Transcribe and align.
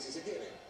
si 0.00 0.12
se 0.12 0.22
quiere. 0.22 0.65